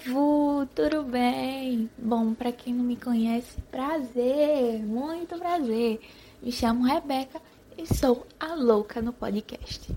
[0.00, 1.90] povo, tudo bem?
[1.98, 6.00] Bom, para quem não me conhece, prazer, muito prazer.
[6.42, 7.40] Me chamo Rebeca
[7.76, 9.92] e sou a louca no podcast.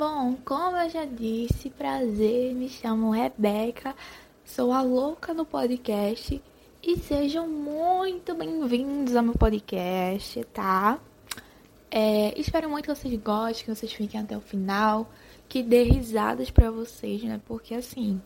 [0.00, 3.94] Bom, como eu já disse, prazer, me chamo Rebeca,
[4.46, 6.42] sou a louca no podcast
[6.82, 10.98] e sejam muito bem-vindos ao meu podcast, tá?
[11.90, 15.06] É, espero muito que vocês gostem, que vocês fiquem até o final,
[15.46, 17.38] que dê risadas pra vocês, né?
[17.46, 18.22] Porque assim,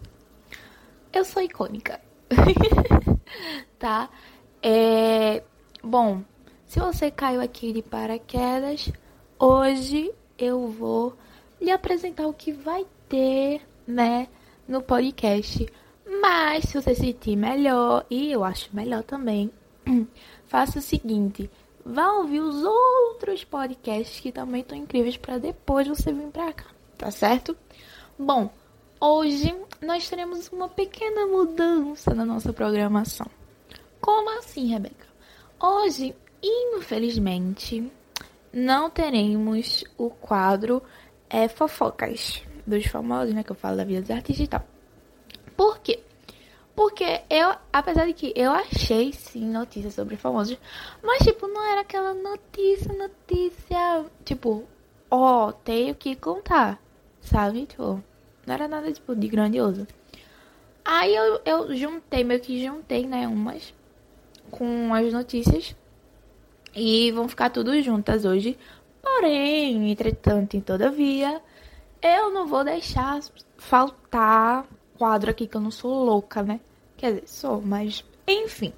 [1.12, 2.00] eu sou icônica,
[3.80, 4.08] tá?
[4.62, 5.42] É,
[5.82, 6.22] bom,
[6.66, 8.92] se você caiu aqui de paraquedas,
[9.40, 11.18] hoje eu vou
[11.64, 14.28] lhe apresentar o que vai ter, né,
[14.68, 15.66] no podcast.
[16.20, 19.50] Mas se você sentir melhor, e eu acho melhor também,
[20.46, 21.50] faça o seguinte:
[21.84, 26.66] vá ouvir os outros podcasts que também estão incríveis para depois você vir para cá,
[26.98, 27.56] tá certo?
[28.18, 28.50] Bom,
[29.00, 33.26] hoje nós teremos uma pequena mudança na nossa programação.
[34.00, 35.06] Como assim, Rebeca?
[35.58, 37.90] Hoje, infelizmente,
[38.52, 40.82] não teremos o quadro
[41.34, 43.42] é, fofocas dos famosos, né?
[43.42, 44.64] Que eu falo da vida dos artistas e tal.
[45.56, 46.00] Por quê?
[46.76, 50.56] Porque eu, apesar de que eu achei sim notícias sobre famosos,
[51.02, 54.64] mas tipo, não era aquela notícia, notícia, tipo,
[55.10, 56.80] ó, oh, tenho que contar,
[57.20, 57.66] sabe?
[57.66, 58.02] Tipo,
[58.46, 59.86] não era nada tipo de grandioso.
[60.84, 63.74] Aí eu, eu juntei, meio que juntei, né, umas
[64.50, 65.74] com as notícias.
[66.76, 68.58] E vão ficar tudo juntas hoje
[69.04, 71.42] Porém, entretanto e todavia,
[72.02, 73.20] eu não vou deixar
[73.58, 74.66] faltar
[74.96, 76.58] quadro aqui que eu não sou louca, né?
[76.96, 78.72] Quer dizer, sou, mas enfim.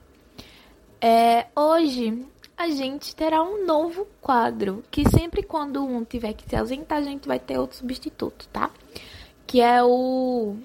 [1.00, 6.56] É, hoje a gente terá um novo quadro, que sempre quando um tiver que se
[6.56, 8.70] ausentar, a gente vai ter outro substituto, tá?
[9.46, 10.56] Que é o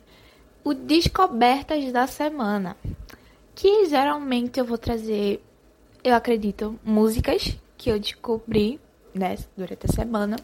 [0.64, 2.76] o Descobertas da Semana.
[3.54, 5.44] Que geralmente eu vou trazer,
[6.04, 8.80] eu acredito, músicas que eu descobri
[9.14, 10.38] né, durante a semana.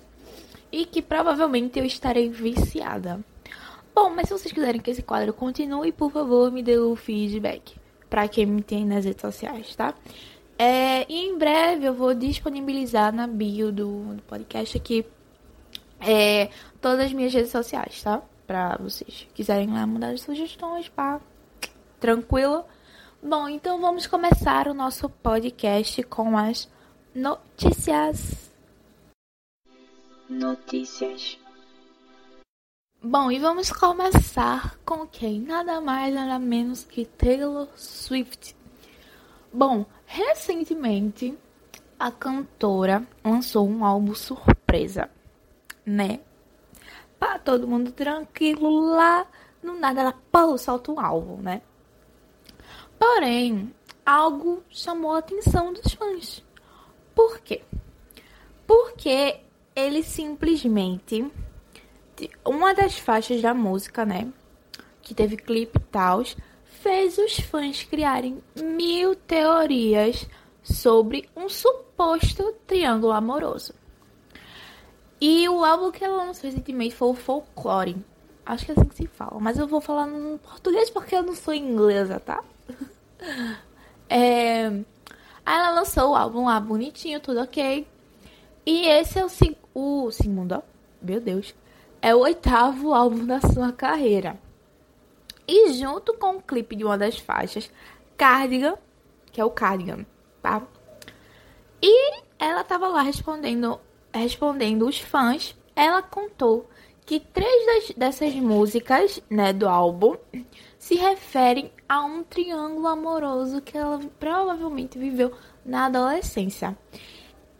[0.71, 3.19] E que provavelmente eu estarei viciada.
[3.95, 7.75] Bom, mas se vocês quiserem que esse quadro continue, por favor, me dê o feedback.
[8.09, 9.93] Pra quem me tem nas redes sociais, tá?
[10.57, 15.05] É, e em breve eu vou disponibilizar na bio do, do podcast aqui
[15.99, 16.49] é,
[16.81, 18.21] todas as minhas redes sociais, tá?
[18.45, 21.19] Pra vocês quiserem lá mandar sugestões, pá.
[21.99, 22.65] Tranquilo?
[23.21, 26.69] Bom, então vamos começar o nosso podcast com as
[27.13, 28.46] notícias
[30.29, 31.39] notícias.
[33.01, 35.39] Bom, e vamos começar com quem?
[35.39, 38.55] Nada mais, nada menos que Taylor Swift.
[39.53, 41.37] Bom, recentemente
[41.99, 45.09] a cantora lançou um álbum surpresa,
[45.85, 46.19] né?
[47.19, 49.25] Pra todo mundo tranquilo lá,
[49.63, 51.61] no nada ela pô, solta um álbum, né?
[52.99, 53.73] Porém,
[54.05, 56.43] algo chamou a atenção dos fãs.
[57.15, 57.63] Por quê?
[58.65, 59.39] Porque
[59.77, 61.31] ele simplesmente
[62.43, 64.27] uma das faixas da música, né,
[65.03, 66.23] que teve clipe e tal,
[66.65, 70.27] fez os fãs criarem mil teorias
[70.63, 73.75] sobre um suposto triângulo amoroso.
[75.21, 77.97] E o álbum que ela lançou recentemente foi o Folklore.
[78.43, 81.23] Acho que é assim que se fala, mas eu vou falar no português porque eu
[81.23, 82.43] não sou inglesa, tá?
[84.09, 84.67] é...
[85.45, 87.87] Aí ela lançou o álbum lá bonitinho, tudo ok.
[88.65, 89.29] E esse é o,
[89.79, 90.63] o segundo,
[90.99, 91.53] meu Deus,
[92.01, 94.39] é o oitavo álbum da sua carreira.
[95.47, 97.69] E junto com o clipe de uma das faixas,
[98.17, 98.73] Cardigan,
[99.31, 100.03] que é o Cardigan,
[100.41, 100.63] tá?
[101.79, 103.79] E ela tava lá respondendo,
[104.11, 105.55] respondendo os fãs.
[105.75, 106.67] Ela contou
[107.05, 110.17] que três das, dessas músicas, né, do álbum,
[110.79, 115.31] se referem a um triângulo amoroso que ela provavelmente viveu
[115.63, 116.75] na adolescência.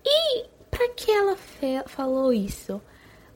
[0.04, 1.36] E para que ela
[1.88, 2.80] falou isso?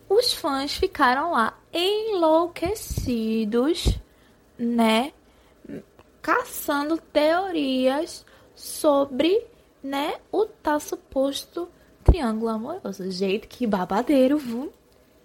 [0.07, 3.99] Os fãs ficaram lá enlouquecidos,
[4.59, 5.11] né?
[6.21, 8.23] Caçando teorias
[8.53, 9.43] sobre,
[9.81, 11.67] né, o tal suposto
[12.03, 13.09] triângulo amoroso.
[13.09, 14.71] Gente, que babadeiro, viu?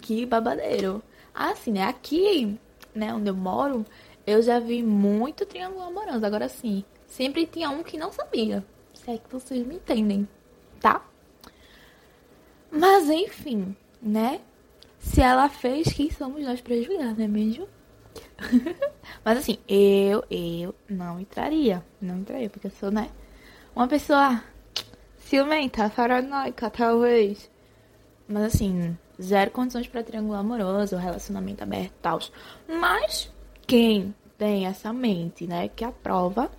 [0.01, 1.03] Que babadeiro.
[1.35, 1.83] Assim, né?
[1.83, 2.59] Aqui,
[2.95, 3.85] né, onde eu moro,
[4.27, 6.25] eu já vi muito triângulo amoroso.
[6.25, 8.65] Agora sim, sempre tinha um que não sabia.
[8.95, 10.27] Se é que vocês me entendem,
[10.81, 11.05] tá?
[12.71, 14.41] Mas enfim, né?
[14.99, 17.69] Se ela fez, quem somos nós para julgar, não é mesmo?
[19.25, 21.85] Mas assim, eu, eu não entraria.
[22.01, 23.11] Não entraria, porque eu sou, né?
[23.75, 24.43] Uma pessoa
[25.19, 27.51] ciumenta, paranoica, talvez.
[28.29, 32.19] Mas assim, zero condições para triângulo amoroso, relacionamento aberto e tal.
[32.69, 33.31] Mas
[33.67, 36.51] quem tem essa mente, né, que aprova,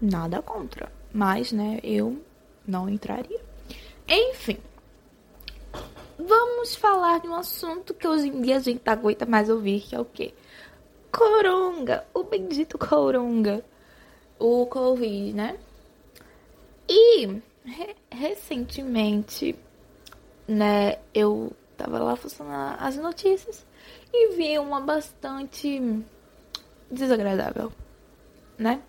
[0.00, 0.90] nada contra.
[1.12, 2.20] Mas, né, eu
[2.66, 3.40] não entraria.
[4.08, 4.58] Enfim.
[6.18, 9.96] Vamos falar de um assunto que hoje em dia a gente aguenta mais ouvir, que
[9.96, 10.32] é o quê?
[11.10, 13.64] Coronga, o bendito coronga.
[14.38, 15.58] O Covid, né?
[16.88, 17.26] E
[17.64, 19.56] re recentemente,
[20.46, 23.64] né, eu tava lá funcionando as notícias
[24.12, 25.80] e vi uma bastante
[26.90, 27.72] desagradável,
[28.58, 28.82] né?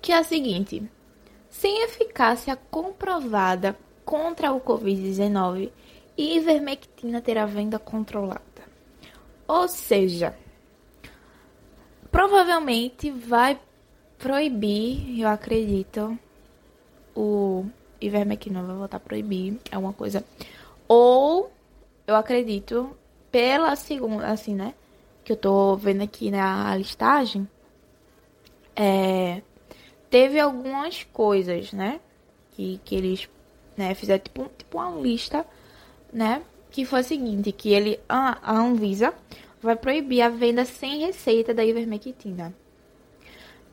[0.00, 0.88] Que é a seguinte:
[1.50, 5.70] sem eficácia comprovada contra o Covid-19,
[6.16, 8.42] ivermectina terá venda controlada.
[9.46, 10.36] Ou seja,
[12.10, 13.58] provavelmente vai
[14.18, 16.18] proibir, eu acredito,
[17.14, 17.66] o
[18.00, 20.24] ivermectina vai voltar a proibir, é uma coisa.
[20.86, 21.50] Ou
[22.06, 22.96] eu acredito,
[23.30, 24.74] pela segunda, assim, né?
[25.24, 27.48] Que eu tô vendo aqui na listagem,
[28.76, 29.42] é,
[30.10, 32.00] teve algumas coisas, né?
[32.52, 33.28] Que, que eles
[33.76, 35.46] né, fizeram tipo, tipo uma lista,
[36.12, 36.42] né?
[36.70, 39.14] Que foi a seguinte, que ele, a, a Anvisa
[39.60, 42.54] vai proibir a venda sem receita da ivermectina.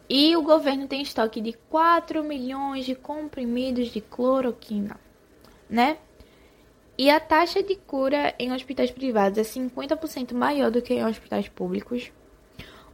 [0.09, 4.99] E o governo tem estoque de 4 milhões de comprimidos de cloroquina,
[5.69, 5.97] né?
[6.97, 11.47] E a taxa de cura em hospitais privados é 50% maior do que em hospitais
[11.47, 12.11] públicos.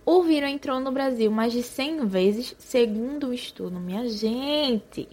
[0.06, 3.80] O vírus entrou no Brasil mais de 100 vezes, segundo o estudo.
[3.80, 5.10] Minha gente!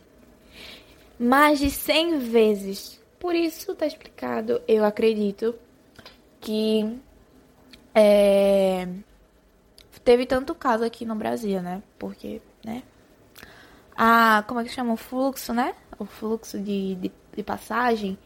[1.19, 3.02] Mais de 100 vezes.
[3.23, 5.55] Por isso tá explicado, eu acredito,
[6.41, 6.99] que
[7.95, 8.89] é,
[10.03, 11.81] teve tanto caso aqui no Brasil, né?
[12.01, 12.83] Porque, né?
[13.97, 14.95] Ah, como é que chama?
[14.95, 15.73] O fluxo, né?
[16.01, 18.19] O fluxo de, de, de passagem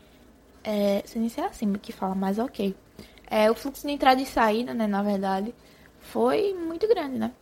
[0.64, 2.74] é, se nem é assim que fala, mas ok.
[3.30, 5.54] É, o fluxo de entrada e saída, né, na verdade,
[6.00, 7.32] foi muito grande, né?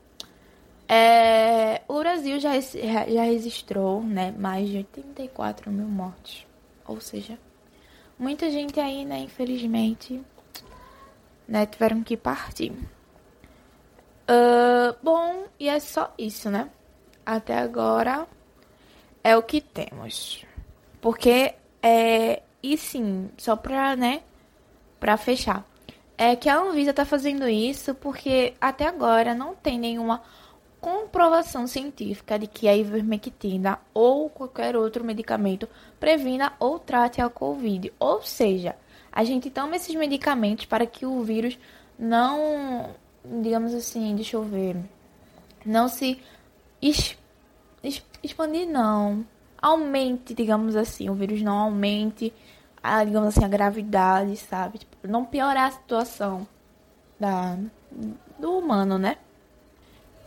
[0.89, 6.45] É, o Brasil já, já registrou, né, mais de 84 mil mortes.
[6.87, 7.39] Ou seja,
[8.19, 10.21] muita gente aí, né, infelizmente,
[11.47, 12.73] né, tiveram que partir.
[14.31, 16.71] Uh, bom, e é só isso, né?
[17.27, 18.27] Até agora
[19.23, 20.45] é o que temos.
[21.01, 24.23] Porque é, e sim, só pra, né,
[24.99, 25.65] pra fechar.
[26.17, 30.23] É que a Anvisa tá fazendo isso porque até agora não tem nenhuma
[30.85, 35.67] comprovação científica de que a ivermectina ou qualquer outro medicamento
[35.99, 37.91] previna ou trate a Covid.
[37.99, 38.77] Ou seja,
[39.11, 41.59] a gente toma esses medicamentos para que o vírus
[41.99, 42.91] não,
[43.25, 44.77] digamos assim, deixa eu ver,
[45.65, 46.21] não se
[46.83, 47.17] es,
[47.83, 49.25] es, expandir, não.
[49.57, 52.31] Aumente, digamos assim, o vírus não aumente
[52.83, 54.81] a, digamos assim, a gravidade, sabe?
[54.81, 56.47] Tipo, não piorar a situação
[57.19, 57.57] da,
[58.39, 59.17] do humano, né?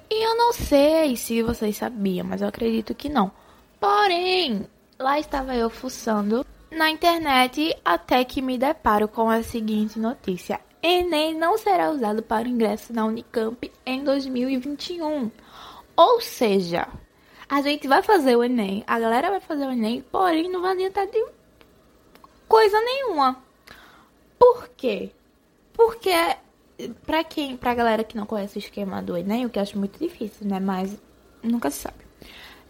[0.09, 3.31] E eu não sei se vocês sabiam, mas eu acredito que não.
[3.79, 4.65] Porém,
[4.97, 11.35] lá estava eu fuçando na internet até que me deparo com a seguinte notícia: Enem
[11.35, 15.29] não será usado para o ingresso na Unicamp em 2021.
[15.95, 16.87] Ou seja,
[17.49, 20.73] a gente vai fazer o Enem, a galera vai fazer o Enem, porém não vai
[20.73, 21.25] adiantar de
[22.47, 23.43] coisa nenhuma.
[24.39, 25.11] Por quê?
[25.73, 26.11] Porque
[27.05, 29.77] pra quem, pra galera que não conhece o esquema do Enem, o que eu acho
[29.77, 30.59] muito difícil, né?
[30.59, 30.95] Mas
[31.41, 31.97] nunca se sabe.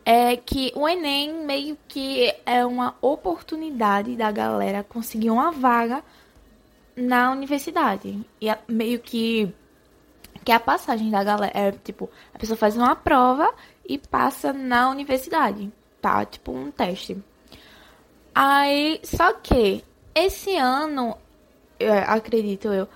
[0.05, 6.03] É que o Enem meio que é uma oportunidade da galera conseguir uma vaga
[6.95, 8.25] na universidade.
[8.39, 9.53] E é meio que
[10.45, 13.53] que a passagem da galera é tipo, a pessoa faz uma prova
[13.85, 15.69] e passa na universidade,
[16.01, 16.23] tá?
[16.23, 17.21] Tipo um teste.
[18.33, 19.83] Aí, só que
[20.15, 21.17] esse ano,
[21.77, 22.87] eu acredito eu,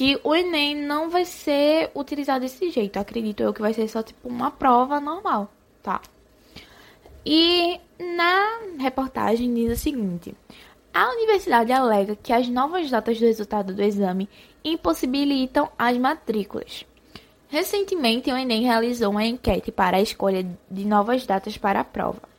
[0.00, 2.96] que o Enem não vai ser utilizado desse jeito.
[2.98, 5.52] Acredito eu que vai ser só tipo uma prova normal,
[5.82, 6.00] tá?
[7.22, 7.78] E
[8.16, 10.34] na reportagem diz o seguinte:
[10.94, 14.26] a universidade alega que as novas datas do resultado do exame
[14.64, 16.86] impossibilitam as matrículas.
[17.48, 22.29] Recentemente, o Enem realizou uma enquete para a escolha de novas datas para a prova.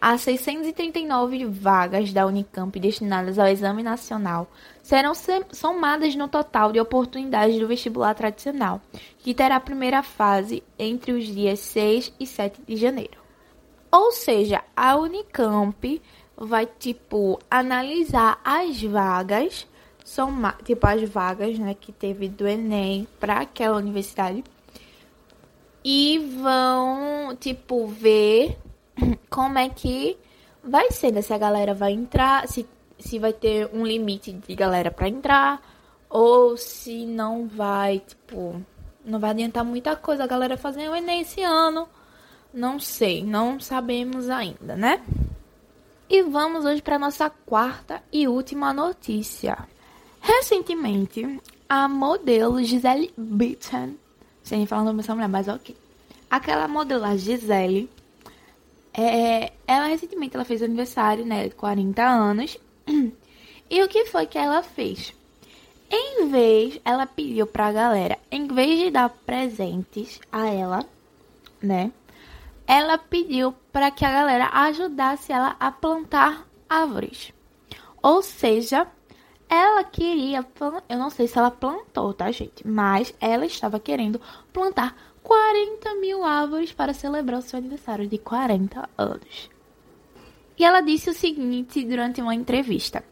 [0.00, 4.46] As 639 vagas da Unicamp destinadas ao Exame Nacional
[4.82, 5.12] serão
[5.52, 8.80] somadas no total de oportunidades do vestibular tradicional,
[9.18, 13.18] que terá a primeira fase entre os dias 6 e 7 de janeiro.
[13.90, 16.02] Ou seja, a Unicamp
[16.36, 19.66] vai tipo analisar as vagas
[20.06, 24.44] somar, tipo, as vagas, né, que teve do Enem para aquela universidade.
[25.84, 28.56] E vão, tipo, ver
[29.30, 30.18] como é que
[30.62, 31.22] vai ser, né?
[31.22, 32.66] Se a galera vai entrar, se,
[32.98, 35.62] se vai ter um limite de galera para entrar,
[36.08, 38.60] ou se não vai, tipo,
[39.04, 41.88] não vai adiantar muita coisa a galera fazer o Enem esse ano.
[42.52, 45.02] Não sei, não sabemos ainda, né?
[46.08, 49.58] E vamos hoje para nossa quarta e última notícia.
[50.20, 53.98] Recentemente, a modelo Gisele Bündchen,
[54.42, 55.76] sem falar o nome dessa mulher, mas ok.
[56.30, 57.90] Aquela modelo, Gisele,
[58.96, 62.58] é, ela recentemente ela fez aniversário, né, de 40 anos.
[63.68, 65.12] E o que foi que ela fez?
[65.90, 70.86] Em vez, ela pediu pra galera, em vez de dar presentes a ela,
[71.60, 71.90] né?
[72.66, 77.32] ela pediu para que a galera ajudasse ela a plantar árvores.
[78.02, 78.86] Ou seja,
[79.48, 80.44] ela queria,
[80.88, 82.66] eu não sei se ela plantou, tá, gente?
[82.66, 84.20] Mas ela estava querendo
[84.52, 84.96] plantar
[85.26, 89.50] 40 mil árvores para celebrar o seu aniversário de 40 anos.
[90.56, 93.02] E ela disse o seguinte durante uma entrevista: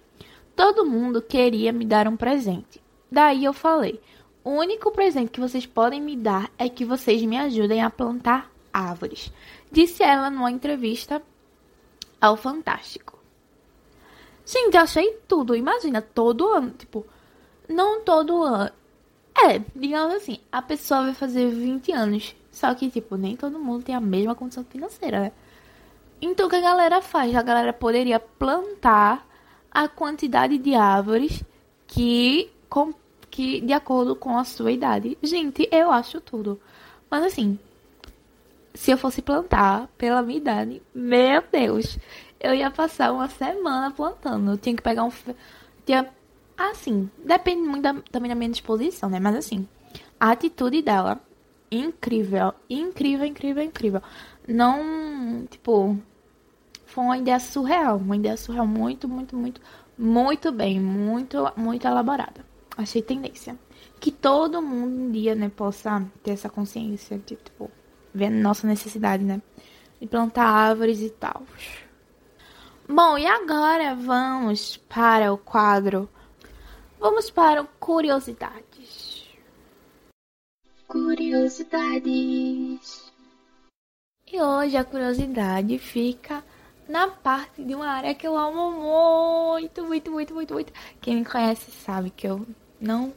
[0.55, 2.81] Todo mundo queria me dar um presente.
[3.11, 4.01] Daí eu falei:
[4.45, 8.49] O único presente que vocês podem me dar é que vocês me ajudem a plantar
[8.73, 9.33] árvores,
[9.73, 11.21] disse ela numa entrevista
[12.21, 13.19] ao Fantástico.
[14.47, 15.57] Gente, achei tudo.
[15.57, 17.05] Imagina, todo ano, tipo,
[17.69, 18.71] não todo ano.
[19.37, 22.35] É, digamos assim, a pessoa vai fazer 20 anos.
[22.51, 25.33] Só que, tipo, nem todo mundo tem a mesma condição financeira, né?
[26.23, 27.35] Então, o que a galera faz?
[27.35, 29.27] A galera poderia plantar
[29.71, 31.43] a quantidade de árvores
[31.87, 32.95] que, com,
[33.31, 35.19] que de acordo com a sua idade.
[35.23, 36.61] Gente, eu acho tudo.
[37.11, 37.59] Mas, assim,
[38.73, 41.99] se eu fosse plantar pela minha idade, meu Deus,
[42.41, 44.53] eu ia passar uma semana plantando.
[44.53, 45.13] Eu tinha que pegar um.
[45.85, 46.09] Tinha,
[46.57, 49.19] assim, depende muito da, também da minha disposição, né?
[49.21, 49.67] Mas assim,
[50.19, 51.21] a atitude dela,
[51.71, 54.03] incrível, incrível, incrível, incrível.
[54.47, 55.97] Não, tipo,
[56.87, 59.61] foi uma ideia surreal, uma ideia surreal muito, muito, muito,
[59.99, 62.45] muito bem, muito, muito elaborada.
[62.77, 63.59] Achei tendência.
[64.01, 67.71] Que todo mundo um dia, né, possa ter essa consciência de, tipo,
[68.13, 69.41] vendo nossa necessidade, né?
[70.01, 71.43] De plantar árvores e tal.
[72.89, 76.09] Bom, e agora vamos para o quadro.
[76.99, 79.29] Vamos para o curiosidades.
[80.87, 83.13] Curiosidades.
[84.27, 86.45] E hoje a curiosidade fica
[86.89, 90.73] na parte de uma área que eu amo muito, muito, muito, muito, muito.
[91.01, 92.47] Quem me conhece sabe que eu
[92.81, 93.13] não.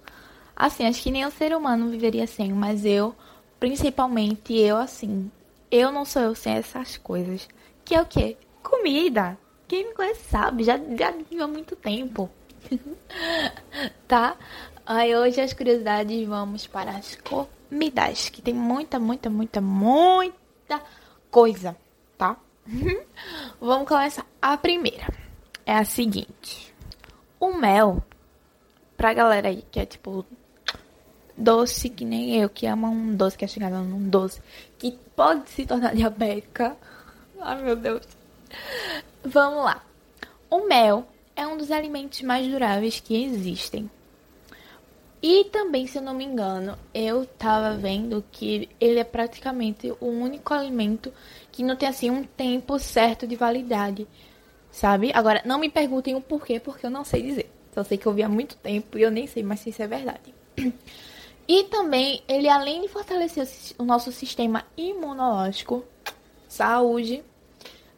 [0.55, 3.15] Assim, acho que nenhum ser humano viveria sem, mas eu
[3.59, 5.31] Principalmente eu, assim.
[5.71, 7.47] Eu não sou eu sem essas coisas.
[7.83, 8.37] Que é o quê?
[8.61, 9.37] Comida.
[9.67, 12.29] Quem me conhece sabe, já, já viu há muito tempo.
[14.07, 14.35] tá?
[14.85, 18.29] Aí hoje as curiosidades vamos para as comidas.
[18.29, 20.81] Que tem muita, muita, muita, muita
[21.29, 21.75] coisa,
[22.17, 22.37] tá?
[23.59, 24.25] vamos começar.
[24.41, 25.07] A primeira
[25.65, 26.73] é a seguinte:
[27.39, 28.03] o mel,
[28.95, 30.25] pra galera aí que é tipo
[31.37, 34.41] doce que nem eu, que ama um doce, que é chegada num doce,
[34.77, 36.75] que pode se tornar diabética.
[37.39, 38.07] Ai, meu Deus.
[39.23, 39.83] Vamos lá.
[40.49, 41.05] O mel
[41.37, 43.89] é um dos alimentos mais duráveis que existem.
[45.21, 50.07] E também, se eu não me engano, eu tava vendo que ele é praticamente o
[50.07, 51.13] único alimento
[51.51, 54.07] que não tem assim um tempo certo de validade,
[54.71, 55.11] sabe?
[55.13, 57.51] Agora, não me perguntem o porquê, porque eu não sei dizer.
[57.73, 59.81] Só sei que eu vi há muito tempo e eu nem sei mais se isso
[59.81, 60.33] é verdade.
[61.47, 65.85] E também, ele além de fortalecer o nosso sistema imunológico,
[66.47, 67.23] saúde,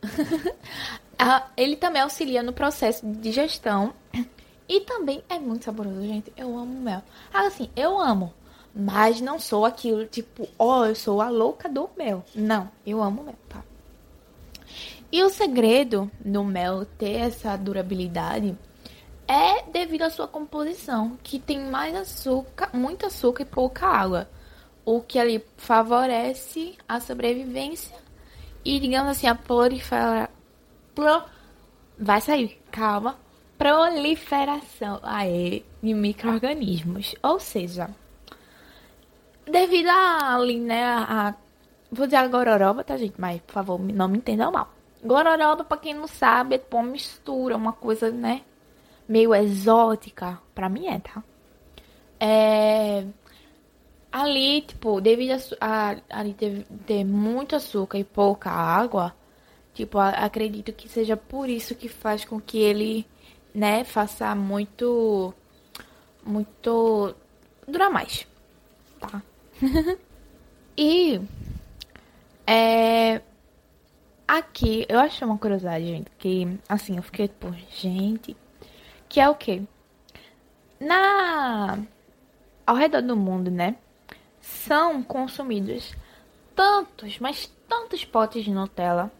[1.57, 3.93] ele também auxilia no processo de digestão.
[4.67, 6.31] E também é muito saboroso, gente.
[6.37, 7.01] Eu amo mel.
[7.33, 8.33] Assim, eu amo.
[8.73, 12.23] Mas não sou aquilo, tipo, ó, oh, eu sou a louca do mel.
[12.35, 13.63] Não, eu amo mel, tá?
[15.11, 18.55] E o segredo do mel ter essa durabilidade
[19.27, 24.29] é devido à sua composição, que tem mais açúcar, muito açúcar e pouca água,
[24.85, 27.97] o que ali favorece a sobrevivência
[28.63, 30.38] e, digamos assim, a proliferação.
[30.95, 31.23] Pro...
[31.97, 33.17] Vai sair, calma.
[33.57, 37.15] Proliferação aí, de micro-organismos.
[37.21, 37.89] Ou seja,
[39.45, 41.35] devido a ali, né, a.
[41.91, 43.19] Vou dizer a gororoba, tá, gente?
[43.19, 44.71] Mas, por favor, não me entendam mal.
[45.03, 48.43] Gororoba, pra quem não sabe, é tipo uma mistura, uma coisa, né?
[49.09, 51.23] meio exótica, pra mim é, tá?
[52.19, 53.05] É,
[54.11, 59.15] ali, tipo, devido a, a ali ter, ter muito açúcar e pouca água,
[59.79, 63.07] tipo, acredito que seja por isso que faz com que ele,
[63.53, 65.33] né, faça muito
[66.23, 67.15] muito.
[67.67, 68.27] dura mais,
[68.99, 69.21] tá?
[70.77, 71.21] e.
[72.45, 73.21] É.
[74.27, 78.37] Aqui, eu achei uma curiosidade, gente, que, assim, eu fiquei, por gente,
[79.07, 79.63] que é o quê?
[80.79, 81.79] Na.
[82.65, 83.75] Ao redor do mundo, né?
[84.41, 85.95] São consumidos
[86.55, 89.11] tantos, mas tantos potes de Nutella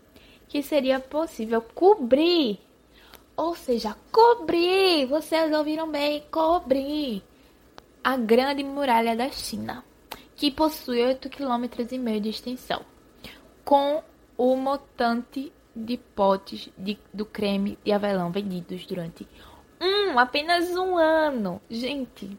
[0.49, 2.59] que seria possível cobrir.
[3.37, 5.05] Ou seja, cobrir.
[5.05, 6.23] Vocês ouviram bem?
[6.29, 7.23] Cobrir
[8.03, 9.83] a Grande Muralha da China,
[10.35, 12.81] que possui 8,5 km de extensão,
[13.63, 14.03] com
[14.37, 19.27] o montante de potes de, do creme de avelã vendidos durante
[19.79, 21.61] um, apenas um ano.
[21.69, 22.37] Gente,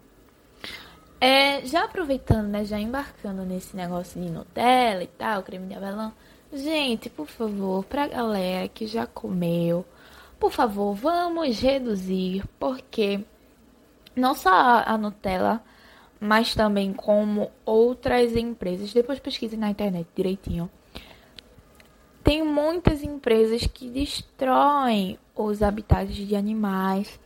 [1.21, 6.13] é, já aproveitando, né, já embarcando nesse negócio de Nutella e tal, creme de avelã,
[6.53, 9.85] gente, por favor, pra galera que já comeu,
[10.39, 13.21] por favor, vamos reduzir, porque
[14.17, 15.63] não só a Nutella,
[16.19, 20.71] mas também como outras empresas, depois pesquise na internet direitinho,
[22.23, 27.19] tem muitas empresas que destroem os habitats de animais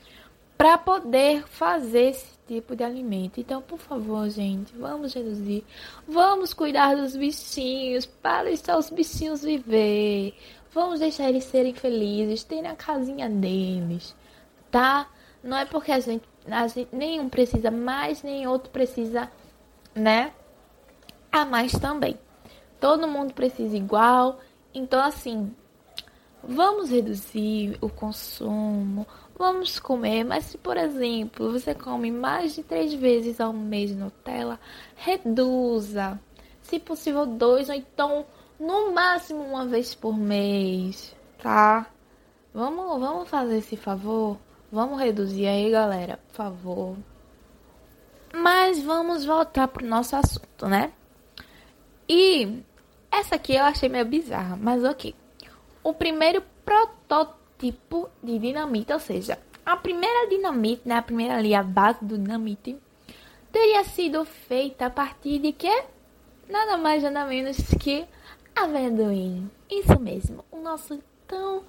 [0.56, 3.40] para poder fazer esse tipo de alimento.
[3.40, 5.64] Então, por favor, gente, vamos reduzir.
[6.06, 10.34] Vamos cuidar dos bichinhos para deixar os bichinhos viver.
[10.72, 14.14] Vamos deixar eles serem felizes, terem a casinha deles,
[14.70, 15.08] tá?
[15.42, 19.30] Não é porque a gente, a gente nenhum precisa mais, nem outro precisa,
[19.94, 20.32] né?
[21.30, 22.18] A mais também.
[22.80, 24.40] Todo mundo precisa igual
[24.74, 25.54] então, assim,
[26.42, 32.94] vamos reduzir o consumo, vamos comer, mas se, por exemplo, você come mais de três
[32.94, 34.58] vezes ao mês Nutella,
[34.96, 36.18] reduza.
[36.62, 38.24] Se possível, dois, ou então,
[38.58, 41.86] no máximo, uma vez por mês, tá?
[42.52, 44.38] Vamos, vamos fazer esse favor?
[44.70, 46.96] Vamos reduzir aí, galera, por favor.
[48.32, 50.92] Mas vamos voltar pro nosso assunto, né?
[52.08, 52.62] E
[53.10, 55.14] essa aqui eu achei meio bizarra, mas ok.
[55.82, 57.43] O primeiro protótipo
[58.22, 62.76] de dinamite, ou seja, a primeira dinamite, né, a primeira ali, a base do dinamite,
[63.50, 65.84] teria sido feita a partir de que?
[66.48, 68.04] Nada mais, nada menos que
[68.54, 69.50] amendoim.
[69.70, 71.64] Isso mesmo, o nosso tão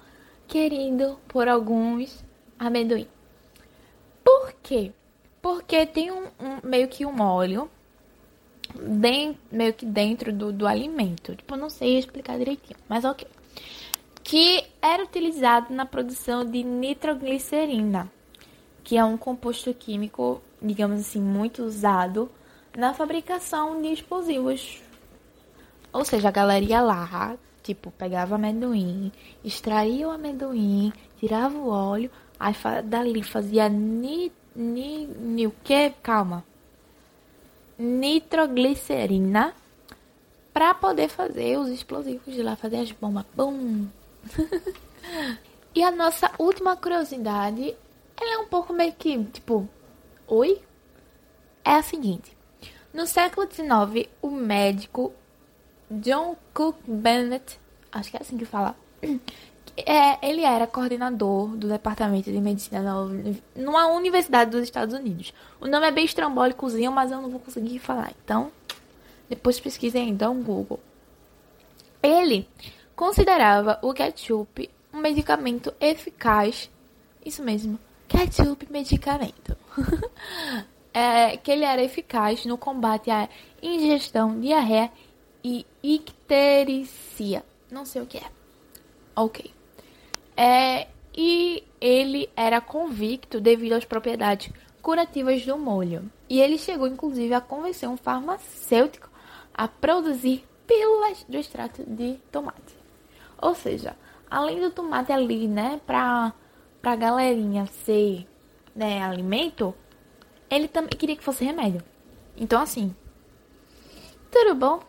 [0.46, 2.24] querido por alguns
[2.58, 3.08] amendoim.
[4.22, 4.92] Por quê?
[5.40, 7.70] Porque tem um, um meio que um óleo
[8.74, 11.34] bem, meio que dentro do, do alimento.
[11.34, 13.26] Tipo, não sei explicar direitinho, mas ok.
[14.26, 18.10] Que era utilizado na produção de nitroglicerina,
[18.82, 22.28] que é um composto químico, digamos assim, muito usado
[22.76, 24.82] na fabricação de explosivos.
[25.92, 29.12] Ou seja, a galera ia lá, tipo, pegava amendoim,
[29.44, 35.90] extraía o amendoim, tirava o óleo, aí dali fazia ni, ni, ni o que?
[36.02, 36.44] Calma
[37.78, 39.54] nitroglicerina
[40.52, 43.26] para poder fazer os explosivos de lá, fazer as bombas.
[43.34, 43.86] Bum!
[45.74, 47.76] e a nossa última curiosidade,
[48.20, 49.68] ela é um pouco meio que, tipo,
[50.26, 50.60] oi?
[51.64, 52.36] É a seguinte.
[52.92, 55.12] No século XIX, o médico
[55.90, 57.60] John Cook Bennett,
[57.92, 58.74] acho que é assim que fala,
[59.76, 62.94] é, ele era coordenador do departamento de medicina na,
[63.54, 65.34] numa universidade dos Estados Unidos.
[65.60, 68.12] O nome é bem estrambólicozinho, mas eu não vou conseguir falar.
[68.24, 68.50] Então,
[69.28, 70.80] depois pesquisem então no Google.
[72.02, 72.48] Ele
[72.96, 76.70] considerava o ketchup um medicamento eficaz.
[77.24, 77.78] Isso mesmo,
[78.08, 79.56] ketchup medicamento.
[80.92, 83.28] é, que ele era eficaz no combate à
[83.62, 84.90] ingestão, diarreia
[85.44, 87.44] e icterícia.
[87.70, 88.30] Não sei o que é.
[89.14, 89.52] Ok.
[90.36, 96.10] É, e ele era convicto devido às propriedades curativas do molho.
[96.28, 99.10] E ele chegou, inclusive, a convencer um farmacêutico
[99.52, 102.75] a produzir pílulas do extrato de tomate.
[103.40, 103.96] Ou seja,
[104.30, 106.32] além do tomate ali, né, pra,
[106.80, 108.26] pra galerinha ser
[108.74, 109.74] né, alimento,
[110.50, 111.82] ele também queria que fosse remédio.
[112.36, 112.94] Então, assim,
[114.30, 114.80] tudo bom?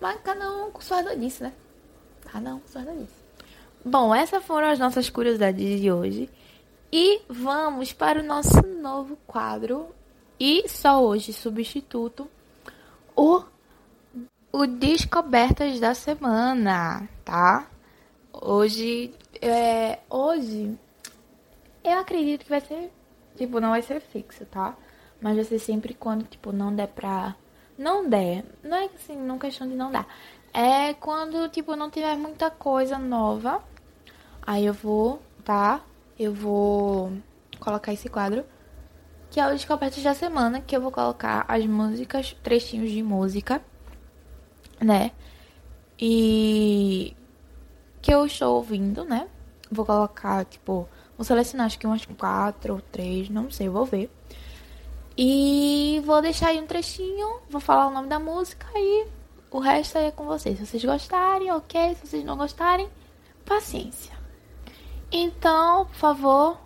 [0.00, 1.52] Mas cada um com sua doidice, né?
[2.30, 3.22] Cada um com sua doidice.
[3.84, 6.28] Bom, essas foram as nossas curiosidades de hoje.
[6.92, 9.88] E vamos para o nosso novo quadro.
[10.38, 12.28] E só hoje, substituto,
[13.16, 13.42] o,
[14.52, 17.66] o Descobertas da Semana, tá?
[18.32, 20.78] Hoje, é, hoje,
[21.82, 22.92] eu acredito que vai ser,
[23.36, 24.76] tipo, não vai ser fixo, tá?
[25.20, 27.34] Mas vai ser sempre quando, tipo, não der pra...
[27.78, 30.06] Não der, não é assim, não questão de não dar.
[30.52, 33.62] É quando, tipo, não tiver muita coisa nova
[34.44, 35.80] Aí eu vou, tá?
[36.18, 37.12] Eu vou
[37.60, 38.44] colocar esse quadro
[39.30, 43.62] que é o Descobertas da Semana, que eu vou colocar as músicas, trechinhos de música,
[44.82, 45.12] né?
[45.98, 47.16] E
[48.00, 49.28] que eu estou ouvindo, né?
[49.70, 54.10] Vou colocar, tipo, vou selecionar acho que umas quatro ou três, não sei, vou ver.
[55.16, 59.06] E vou deixar aí um trechinho, vou falar o nome da música e
[59.50, 60.58] o resto aí é com vocês.
[60.58, 61.94] Se vocês gostarem, ok.
[61.94, 62.88] Se vocês não gostarem,
[63.44, 64.12] paciência.
[65.10, 66.58] Então, por favor,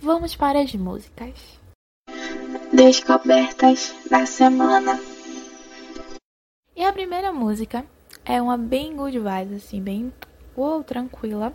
[0.00, 1.34] vamos para as músicas.
[2.72, 5.00] Descobertas da semana.
[6.78, 7.84] E a primeira música
[8.24, 10.12] é uma bem good vibes, assim, bem
[10.56, 11.52] uou, tranquila,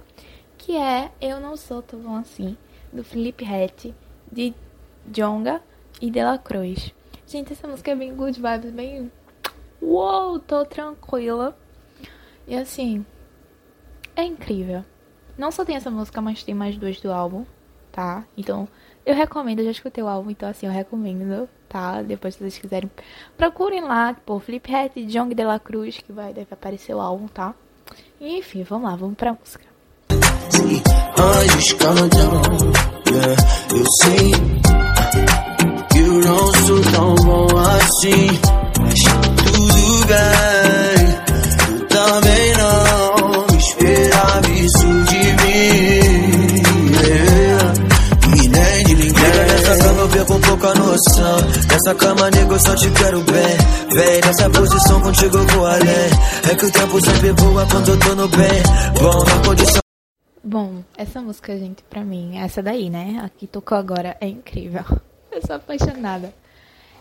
[0.58, 2.58] que é Eu Não Sou Tão Bom Assim,
[2.92, 3.96] do Felipe Rett,
[4.30, 4.54] de
[5.08, 5.62] Jonga
[6.02, 6.94] e Dela Cruz.
[7.26, 9.10] Gente, essa música é bem good vibes, bem
[9.82, 11.58] uou, tô tranquila.
[12.46, 13.06] E assim,
[14.18, 14.84] é incrível.
[15.38, 17.46] Não só tem essa música, mas tem mais duas do álbum,
[17.94, 18.28] tá?
[18.36, 18.68] Então,
[19.06, 22.04] eu recomendo, eu já escutei o álbum, então assim, eu recomendo, tá?
[22.04, 22.90] Depois, se vocês quiserem,
[23.36, 27.02] procurem lá, tipo, Flip Hat e Jong de la Cruz, que vai, deve aparecer o
[27.02, 27.56] álbum, tá?
[28.22, 29.66] E, enfim, vamos lá, vamos pra música.
[31.18, 31.74] Anjos
[50.34, 51.38] cama eu perco um pouco a noção,
[51.70, 53.58] nessa cama nego só te quero bem,
[53.94, 56.10] vem nessa posição contigo eu vou além,
[56.52, 58.64] é que o tempo sempre voa quando eu tô no bem,
[59.02, 59.84] bom na condição.
[60.44, 63.22] Bom, essa música, gente, pra mim, essa daí, né?
[63.24, 64.84] A que tocou agora é incrível.
[65.32, 66.34] Eu sou apaixonada.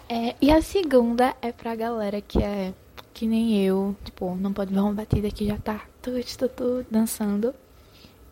[0.08, 2.72] É, e a segunda é pra galera que é
[3.12, 6.18] que nem eu, tipo, não pode ver uma batida que já tá tudo,
[6.48, 7.54] tudo dançando.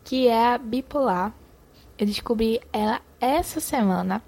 [0.03, 1.33] Que é a bipolar.
[1.99, 4.23] Eu descobri ela essa semana.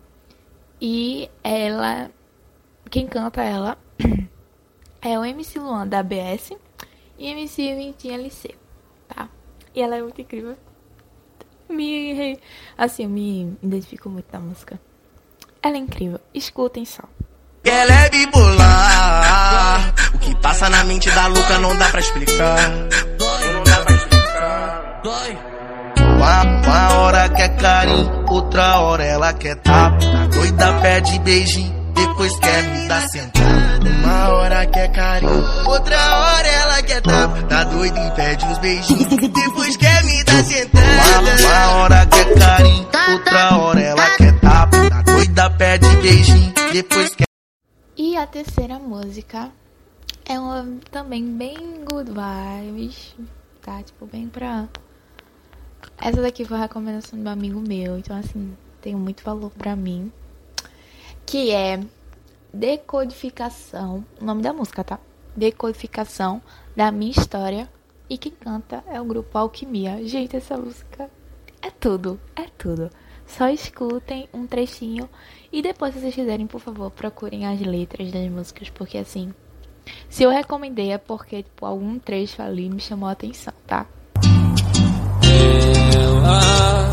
[0.84, 2.12] E ela.
[2.92, 3.78] Quem canta ela
[5.02, 6.52] é o MC Luan da ABS
[7.18, 8.54] e MC Vintinha LC,
[9.08, 9.30] tá?
[9.74, 10.58] E ela é muito incrível
[11.74, 12.40] me.
[12.78, 14.80] Assim, eu me identifico muito na música.
[15.62, 16.20] Ela é incrível.
[16.34, 17.04] Escutem só.
[17.64, 19.94] Ela é bipolar.
[20.14, 22.70] O que passa na mente da Luca não dá pra explicar.
[22.70, 25.53] Não dá pra explicar.
[26.24, 29.98] Uma, uma hora quer carinho, outra hora ela quer tapa.
[30.34, 33.90] Doida pede beijinho, depois quer me dar sentada.
[33.90, 37.44] Uma hora quer carinho, outra hora ela quer tapa.
[37.44, 40.86] Tá doida e pede os beijinhos, depois quer me dar sentada.
[40.88, 44.90] Uma, uma hora quer carinho, outra hora ela quer tapa.
[44.90, 47.26] Tá doida pede beijinho, depois quer.
[47.98, 49.50] E a terceira música
[50.26, 53.14] é uma também bem good vibes,
[53.62, 53.84] tá?
[53.84, 54.70] Tipo, bem pra.
[56.06, 60.12] Essa daqui foi a recomendação do amigo meu, então assim, tem muito valor pra mim.
[61.26, 61.80] Que é
[62.54, 65.00] Decodificação, o nome da música, tá?
[65.34, 66.42] Decodificação
[66.76, 67.70] da minha história.
[68.10, 70.06] E quem canta é o grupo Alquimia.
[70.06, 71.10] Gente, essa música
[71.62, 72.90] é tudo, é tudo.
[73.26, 75.10] Só escutem um trechinho
[75.54, 79.34] e depois, se vocês quiserem, por favor, procurem as letras das músicas, porque assim,
[80.10, 83.88] se eu recomendei é porque, tipo, algum trecho ali me chamou a atenção, tá?
[85.94, 86.92] Ela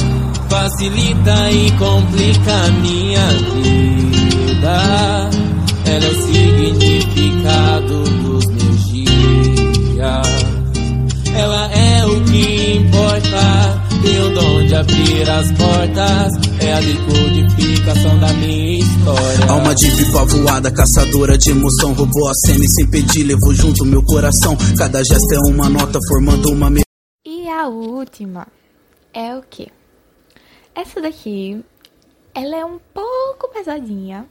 [0.48, 5.30] facilita e complica a minha vida.
[5.86, 10.26] Ela é o significado dos meus dias.
[11.34, 13.80] Ela é o que importa.
[14.02, 16.32] Tem o dom de abrir as portas.
[16.60, 19.46] É a decodificação da minha história.
[19.48, 21.94] Alma de pipa voada, caçadora de emoção.
[21.94, 24.56] Roubou a cena e sem pedir, levou junto meu coração.
[24.76, 26.70] Cada gesto é uma nota, formando uma.
[27.26, 28.46] E a última
[29.12, 29.70] é o que?
[30.75, 31.64] Essa daqui,
[32.35, 34.29] ela é um pouco pesadinha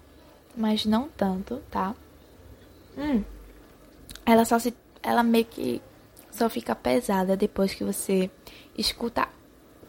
[0.60, 1.96] mas não tanto, tá?
[2.98, 3.24] Hum.
[4.26, 4.74] Ela só se.
[5.02, 5.82] Ela meio que
[6.30, 8.30] só fica pesada depois que você
[8.78, 9.30] escuta.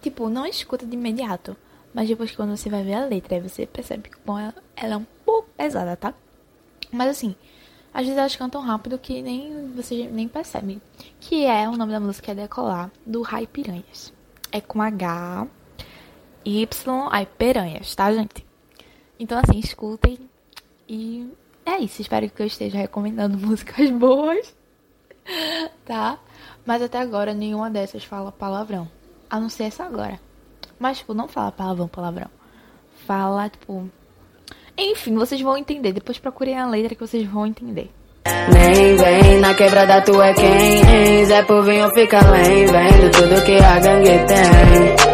[0.00, 1.57] Tipo, não escuta de imediato.
[1.92, 4.55] Mas depois que quando você vai ver a letra, aí você percebe que bom, ela,
[4.76, 6.14] ela é um pouco pesada, tá?
[6.92, 7.35] Mas assim,
[7.92, 10.81] às vezes elas cantam rápido que nem você nem percebe.
[11.18, 14.12] Que é o nome da música é Decolar, do Rai Piranhas.
[14.52, 15.46] É com H,
[16.44, 18.44] Y, aí Piranhas, tá, gente?
[19.18, 20.18] Então assim, escutem
[20.88, 21.30] e
[21.64, 22.02] é isso.
[22.02, 24.54] Espero que eu esteja recomendando músicas boas.
[25.84, 26.18] tá?
[26.64, 28.90] Mas até agora nenhuma dessas fala palavrão.
[29.28, 30.20] A não ser essa agora.
[30.78, 32.30] Mas, tipo, não fala palavrão, palavrão.
[33.06, 33.88] Fala, tipo.
[34.76, 35.92] Enfim, vocês vão entender.
[35.92, 37.90] Depois procurem a letra que vocês vão entender.
[38.26, 41.24] Nem vem, na quebrada tu é quem?
[41.26, 45.11] Zé por vinho fica além, vendo tudo que a gangue tem.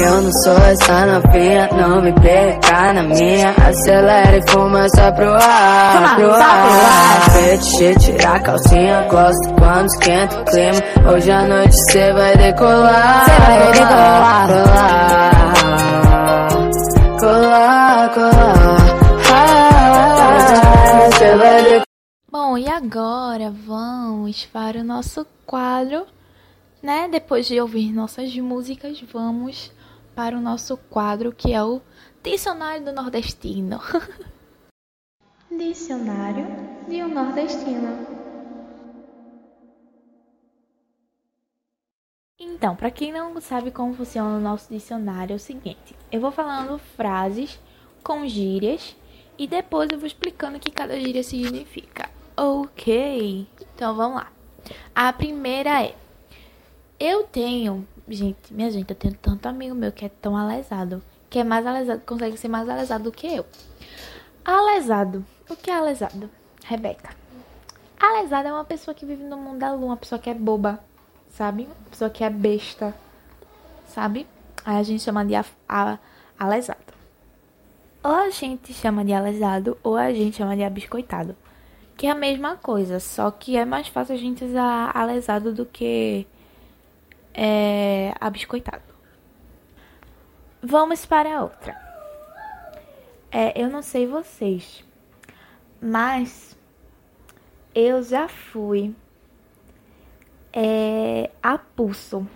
[0.00, 3.50] Eu não sou essa novinha, não me perca na minha.
[3.50, 7.30] Acelera e fuma só pro ar, pro ar.
[7.32, 11.12] Fetiche, tirar a calcinha, gosto quando esquenta o clima.
[11.12, 15.37] Hoje à noite cê vai decolar, cê vai decolar, colar,
[22.58, 26.08] E agora vamos para o nosso quadro,
[26.82, 27.06] né?
[27.06, 29.70] Depois de ouvir nossas músicas, vamos
[30.12, 31.80] para o nosso quadro que é o
[32.20, 33.78] Dicionário do Nordestino.
[35.56, 36.48] Dicionário
[36.88, 38.04] de um Nordestino.
[42.40, 46.32] Então, para quem não sabe como funciona o nosso dicionário, é o seguinte: eu vou
[46.32, 47.56] falando frases
[48.02, 48.96] com gírias
[49.38, 52.17] e depois eu vou explicando o que cada gíria significa.
[52.40, 54.30] Ok, então vamos lá.
[54.94, 55.96] A primeira é:
[57.00, 61.40] Eu tenho, gente, minha gente, eu tenho tanto amigo meu que é tão alesado, que
[61.40, 63.44] é mais alesado, consegue ser mais alesado do que eu.
[64.44, 66.30] Alesado, o que é alesado?
[66.64, 67.10] Rebeca.
[67.98, 70.78] Alesado é uma pessoa que vive no mundo da lua, uma pessoa que é boba,
[71.30, 71.64] sabe?
[71.64, 72.94] Uma pessoa que é besta,
[73.88, 74.28] sabe?
[74.64, 75.98] Aí a gente chama de a, a,
[76.38, 76.78] alesado.
[78.00, 81.34] Ou a gente chama de alesado, ou a gente chama de abiscoitado.
[81.98, 85.66] Que é a mesma coisa, só que é mais fácil a gente usar alesado do
[85.66, 86.26] que
[87.34, 88.84] é, abiscoitado.
[90.62, 91.76] Vamos para a outra.
[93.32, 94.84] É, eu não sei vocês,
[95.80, 96.56] mas
[97.74, 98.94] eu já fui
[100.52, 102.26] é, a pulso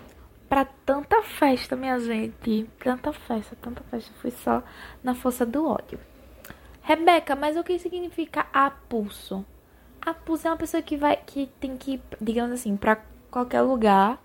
[0.49, 2.69] para tanta festa, minha gente.
[2.79, 4.11] Tanta festa, tanta festa.
[4.21, 4.61] Fui só
[5.01, 5.99] na força do ódio.
[6.81, 9.45] Rebeca, mas o que significa a pulso?
[10.05, 14.21] A pulso é uma pessoa que vai, que tem que, digamos assim, para qualquer lugar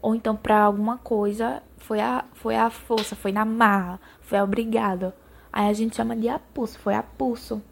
[0.00, 1.62] ou então para alguma coisa.
[1.76, 5.12] Foi a, foi a força, foi na marra, foi obrigado.
[5.52, 7.62] Aí a gente chama de apulso, foi apulso.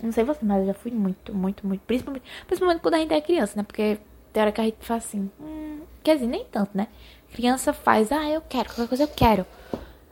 [0.00, 1.80] Não sei você, mas eu já fui muito, muito, muito.
[1.80, 3.64] Principalmente, principalmente quando a gente é criança, né?
[3.64, 3.98] Porque
[4.32, 5.28] tem hora que a gente faz assim.
[5.40, 6.86] Hum, quer dizer, nem tanto, né?
[7.32, 9.44] Criança faz, ah, eu quero, qualquer coisa eu quero.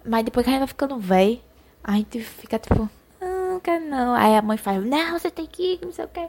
[0.05, 1.41] Mas depois que a gente vai ficando velho,
[1.85, 4.15] a gente fica tipo, ah, não quero não.
[4.17, 6.29] Aí a mãe faz, não, você tem que ir, não sei o que.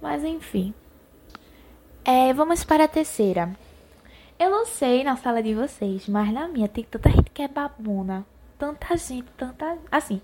[0.00, 0.74] Mas enfim.
[2.04, 3.50] É, vamos para a terceira.
[4.38, 7.48] Eu não sei na sala de vocês, mas na minha tem tanta gente que é
[7.48, 8.24] babona.
[8.58, 9.76] Tanta gente, tanta.
[9.90, 10.20] Assim.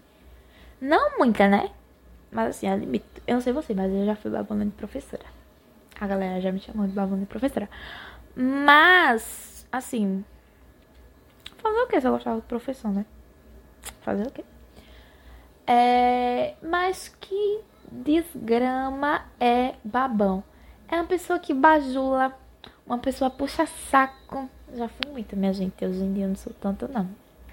[0.81, 1.71] Não muita, né?
[2.31, 3.05] Mas assim, limite.
[3.27, 5.25] Eu não sei você, mas eu já fui babona de professora.
[6.01, 7.69] A galera já me chamou de babona de professora.
[8.35, 10.25] Mas, assim.
[11.59, 13.05] Fazer o que se eu gostava do professor, né?
[14.01, 14.45] Fazer o quê?
[15.67, 16.55] É.
[16.63, 17.61] Mas que
[18.03, 20.43] desgrama é babão.
[20.89, 22.33] É uma pessoa que bajula,
[22.87, 24.49] uma pessoa puxa saco.
[24.75, 25.85] Já fui muito, minha gente.
[25.85, 27.09] Hoje em dia eu não sou tanto, não.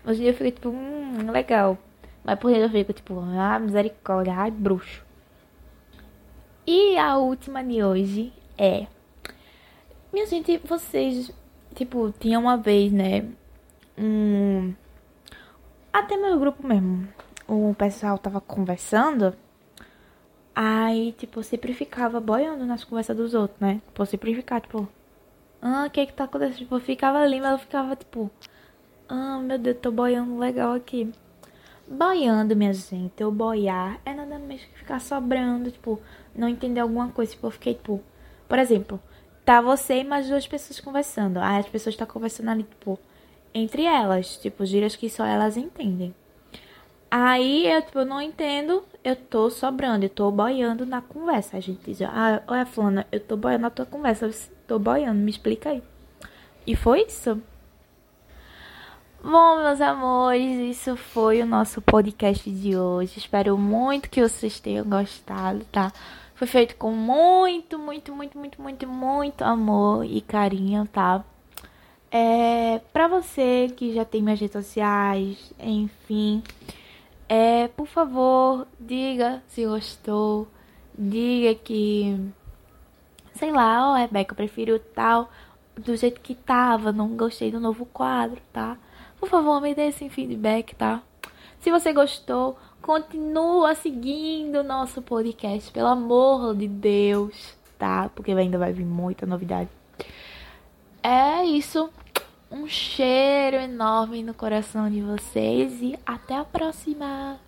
[0.06, 1.78] Hoje em dia eu fico tipo, hum, legal.
[2.24, 5.04] Mas por dentro eu fico tipo, ah, misericórdia, ai, bruxo.
[6.66, 8.88] E a última de hoje é.
[10.12, 11.32] Minha gente, vocês,
[11.76, 13.26] tipo, tinha uma vez, né?
[13.98, 14.74] Um.
[15.92, 17.08] Até meu grupo mesmo.
[17.48, 19.36] O pessoal tava conversando.
[20.56, 23.82] Aí, tipo, sempre ficava boiando nas conversas dos outros, né?
[23.88, 24.88] Tipo, sempre ficava, tipo,
[25.62, 26.58] ah, o que que tá acontecendo?
[26.58, 28.30] Tipo, eu ficava ali, mas eu ficava, tipo,
[29.10, 31.12] ah, meu Deus, tô boiando legal aqui.
[31.88, 36.00] Boiando, minha gente, eu boiar é nada mais que ficar sobrando, tipo,
[36.36, 37.32] não entender alguma coisa.
[37.32, 38.02] Tipo, eu fiquei, tipo,
[38.48, 39.00] por exemplo,
[39.46, 41.40] tá você e mais duas pessoas conversando.
[41.40, 43.00] Aí as pessoas estão tá conversando ali, tipo,
[43.54, 46.14] entre elas, tipo, gírias que só elas entendem.
[47.16, 51.58] Aí eu, tipo, não entendo, eu tô sobrando, eu tô boiando na conversa.
[51.58, 54.34] A gente diz, ah, olha, Fulana, eu tô boiando na tua conversa, eu
[54.68, 55.84] tô boiando, me explica aí.
[56.66, 57.40] E foi isso.
[59.24, 63.20] Bom, meus amores, isso foi o nosso podcast de hoje.
[63.20, 65.94] Espero muito que vocês tenham gostado, tá?
[66.34, 71.24] Foi feito com muito, muito, muito, muito, muito, muito amor e carinho, tá?
[72.12, 76.42] É, pra você que já tem minhas redes sociais, enfim.
[77.36, 80.48] É, por favor, diga se gostou.
[80.96, 82.16] Diga que.
[83.34, 85.32] Sei lá, ó, oh, Rebeca, eu prefiro tal
[85.76, 86.92] do jeito que tava.
[86.92, 88.78] Não gostei do novo quadro, tá?
[89.20, 91.02] Por favor, me dê esse feedback, tá?
[91.60, 98.12] Se você gostou, continua seguindo o nosso podcast, pelo amor de Deus, tá?
[98.14, 99.72] Porque ainda vai vir muita novidade.
[101.02, 101.90] É isso.
[102.54, 107.40] Um cheiro enorme no coração de vocês e até a próxima!